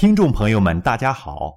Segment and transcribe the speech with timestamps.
[0.00, 1.54] 听众朋友们，大家好，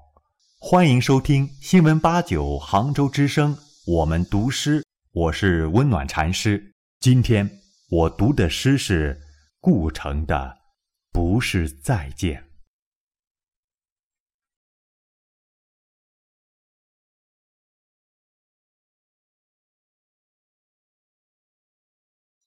[0.60, 3.56] 欢迎收听新闻八九杭州之声，
[3.88, 6.76] 我们读诗，我是温暖禅师。
[7.00, 7.50] 今天
[7.90, 9.18] 我读的诗是
[9.62, 10.36] 顾城的
[11.14, 12.44] 《不是再见》。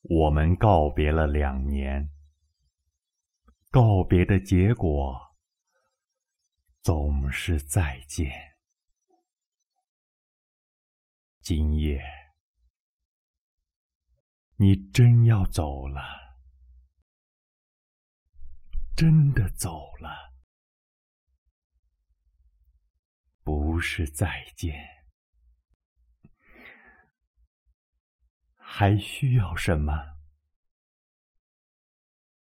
[0.03, 2.11] 我们告别了两年，
[3.71, 5.26] 告别的结果。
[6.87, 8.31] 总是再见。
[11.41, 12.01] 今夜，
[14.55, 16.01] 你真要走了，
[18.97, 20.33] 真的走了，
[23.43, 24.73] 不是再见，
[28.55, 29.93] 还需要什么？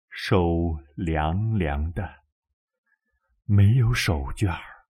[0.07, 2.18] 手凉凉的。
[3.51, 4.85] 没有手绢儿，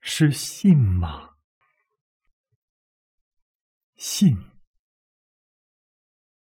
[0.00, 1.30] 是信吗？
[3.96, 4.38] 信，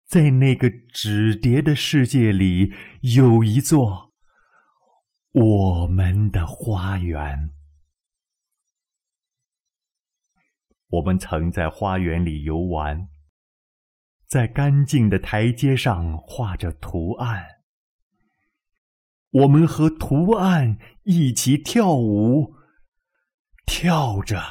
[0.03, 4.11] 在那个纸叠的世界里，有一座
[5.31, 7.53] 我们的花园。
[10.88, 13.08] 我们曾在花园里游玩，
[14.28, 17.61] 在干净的台阶上画着图案。
[19.32, 22.54] 我们和图案一起跳舞，
[23.66, 24.42] 跳着，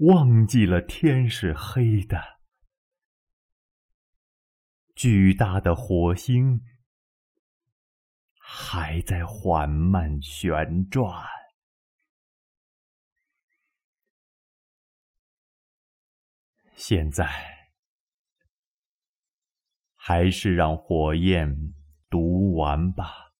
[0.00, 2.40] 忘记了天是黑的，
[4.96, 6.60] 巨大的火星
[8.36, 11.24] 还在缓慢旋转。
[16.74, 17.68] 现在，
[19.94, 21.77] 还是让火焰。
[22.58, 23.32] 玩吧，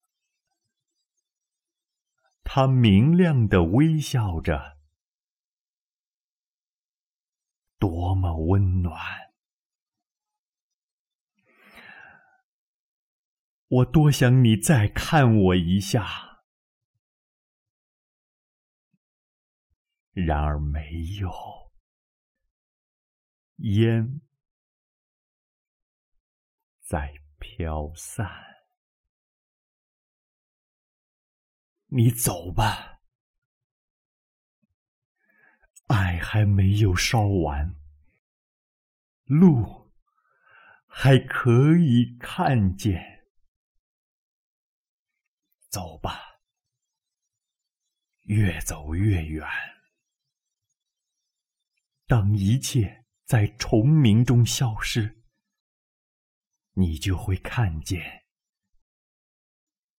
[2.44, 4.78] 他明亮的微笑着，
[7.78, 8.96] 多么温暖！
[13.66, 16.44] 我多想你再看我一下，
[20.12, 21.28] 然而没有
[23.56, 24.20] 烟
[26.80, 28.57] 在飘散。
[31.90, 33.00] 你走吧，
[35.86, 37.74] 爱还没有烧完，
[39.24, 39.90] 路
[40.86, 43.26] 还可以看见。
[45.70, 46.40] 走吧，
[48.24, 49.48] 越走越远。
[52.06, 55.22] 当一切在虫鸣中消失，
[56.72, 58.27] 你就会看见。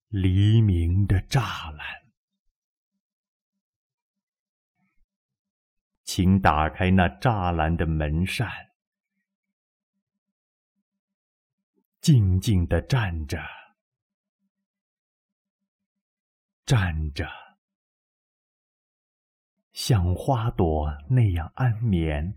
[0.10, 1.86] 黎明的栅栏，
[6.04, 8.50] 请打开那栅栏的门扇，
[12.02, 13.40] 静静的站着，
[16.66, 17.30] 站着，
[19.74, 22.36] 像花朵那样安眠。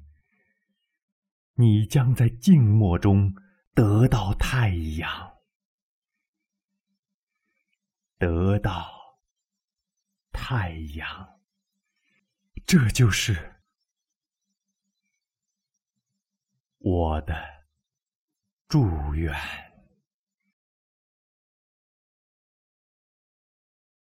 [1.55, 3.35] 你将在静默中
[3.73, 5.42] 得到太阳。
[8.23, 9.19] 得到
[10.31, 11.41] 太阳，
[12.65, 13.61] 这就是
[16.79, 17.35] 我的
[18.69, 19.35] 祝愿。